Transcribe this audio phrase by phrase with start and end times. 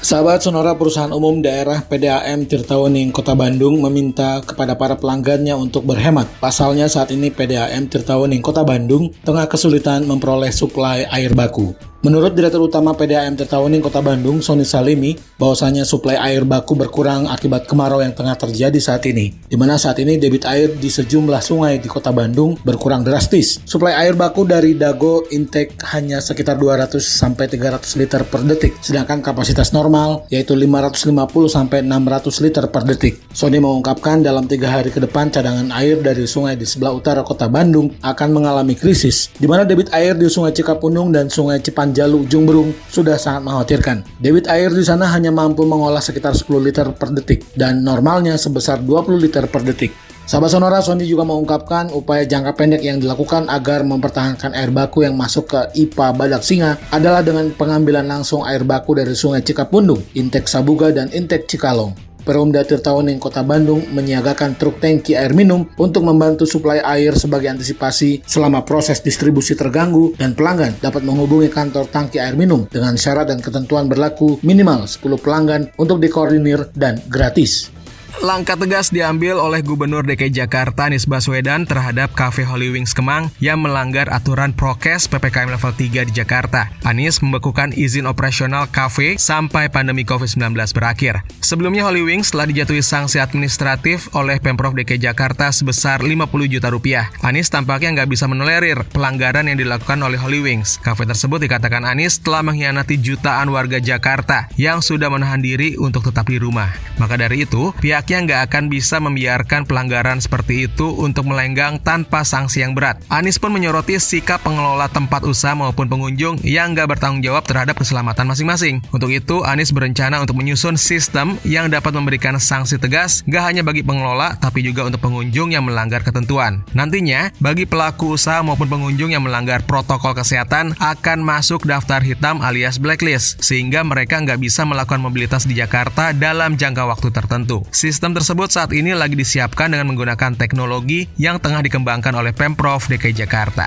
[0.00, 6.24] Sahabat Sonora Perusahaan Umum Daerah PDAM Tirtawening Kota Bandung meminta kepada para pelanggannya untuk berhemat.
[6.40, 11.89] Pasalnya saat ini PDAM Tirtawening Kota Bandung tengah kesulitan memperoleh suplai air baku.
[12.00, 17.68] Menurut Direktur Utama PDAM Tirtawening Kota Bandung, Sony Salimi, bahwasanya suplai air baku berkurang akibat
[17.68, 21.76] kemarau yang tengah terjadi saat ini, di mana saat ini debit air di sejumlah sungai
[21.76, 23.60] di Kota Bandung berkurang drastis.
[23.68, 29.20] Suplai air baku dari Dago intake hanya sekitar 200 sampai 300 liter per detik, sedangkan
[29.20, 31.12] kapasitas normal yaitu 550
[31.52, 33.20] sampai 600 liter per detik.
[33.36, 37.44] Sony mengungkapkan dalam tiga hari ke depan cadangan air dari sungai di sebelah utara Kota
[37.52, 42.26] Bandung akan mengalami krisis, di mana debit air di Sungai Cikapundung dan Sungai Cipan Jalu
[42.26, 44.06] Ujung Berung sudah sangat mengkhawatirkan.
[44.18, 48.82] Debit air di sana hanya mampu mengolah sekitar 10 liter per detik dan normalnya sebesar
[48.82, 50.10] 20 liter per detik.
[50.30, 55.18] Sahabat Sonora, Sony juga mengungkapkan upaya jangka pendek yang dilakukan agar mempertahankan air baku yang
[55.18, 60.46] masuk ke IPA Badak Singa adalah dengan pengambilan langsung air baku dari Sungai Cikapundung, Intek
[60.46, 62.09] Sabuga, dan Intek Cikalong.
[62.30, 68.22] Perumda Tirtawening Kota Bandung menyiagakan truk tangki air minum untuk membantu suplai air sebagai antisipasi
[68.22, 73.42] selama proses distribusi terganggu dan pelanggan dapat menghubungi kantor tangki air minum dengan syarat dan
[73.42, 77.79] ketentuan berlaku minimal 10 pelanggan untuk dikoordinir dan gratis.
[78.18, 83.62] Langkah tegas diambil oleh Gubernur DKI Jakarta Anies Baswedan terhadap Cafe Holy Wings Kemang yang
[83.62, 86.74] melanggar aturan prokes PPKM level 3 di Jakarta.
[86.82, 91.22] Anies membekukan izin operasional kafe sampai pandemi COVID-19 berakhir.
[91.38, 97.14] Sebelumnya Holy Wings telah dijatuhi sanksi administratif oleh Pemprov DKI Jakarta sebesar 50 juta rupiah.
[97.22, 100.82] Anies tampaknya nggak bisa menolerir pelanggaran yang dilakukan oleh Holy Wings.
[100.82, 106.26] Kafe tersebut dikatakan Anies telah mengkhianati jutaan warga Jakarta yang sudah menahan diri untuk tetap
[106.26, 106.74] di rumah.
[106.98, 112.24] Maka dari itu, pihak pihaknya nggak akan bisa membiarkan pelanggaran seperti itu untuk melenggang tanpa
[112.24, 112.96] sanksi yang berat.
[113.12, 118.24] Anies pun menyoroti sikap pengelola tempat usaha maupun pengunjung yang nggak bertanggung jawab terhadap keselamatan
[118.24, 118.80] masing-masing.
[118.88, 123.84] Untuk itu, Anies berencana untuk menyusun sistem yang dapat memberikan sanksi tegas nggak hanya bagi
[123.84, 126.64] pengelola, tapi juga untuk pengunjung yang melanggar ketentuan.
[126.72, 132.80] Nantinya, bagi pelaku usaha maupun pengunjung yang melanggar protokol kesehatan akan masuk daftar hitam alias
[132.80, 137.60] blacklist, sehingga mereka nggak bisa melakukan mobilitas di Jakarta dalam jangka waktu tertentu.
[137.68, 142.86] Sistem Sistem tersebut saat ini lagi disiapkan dengan menggunakan teknologi yang tengah dikembangkan oleh Pemprov
[142.86, 143.66] DKI Jakarta.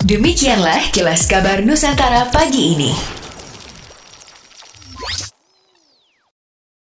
[0.00, 3.21] Demikianlah kilas kabar Nusantara pagi ini.